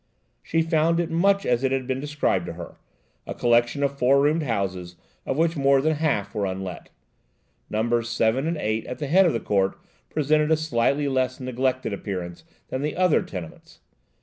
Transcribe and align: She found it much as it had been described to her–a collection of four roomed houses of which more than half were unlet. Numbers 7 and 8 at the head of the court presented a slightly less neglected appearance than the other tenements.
She 0.41 0.63
found 0.63 0.99
it 0.99 1.11
much 1.11 1.45
as 1.45 1.63
it 1.63 1.71
had 1.71 1.85
been 1.85 1.99
described 1.99 2.47
to 2.47 2.53
her–a 2.53 3.35
collection 3.35 3.83
of 3.83 3.99
four 3.99 4.19
roomed 4.19 4.41
houses 4.41 4.95
of 5.27 5.37
which 5.37 5.55
more 5.55 5.79
than 5.79 5.97
half 5.97 6.33
were 6.33 6.47
unlet. 6.47 6.89
Numbers 7.69 8.09
7 8.09 8.47
and 8.47 8.57
8 8.57 8.87
at 8.87 8.97
the 8.97 9.05
head 9.05 9.27
of 9.27 9.33
the 9.33 9.39
court 9.39 9.77
presented 10.09 10.49
a 10.49 10.57
slightly 10.57 11.07
less 11.07 11.39
neglected 11.39 11.93
appearance 11.93 12.43
than 12.69 12.81
the 12.81 12.95
other 12.95 13.21
tenements. 13.21 13.81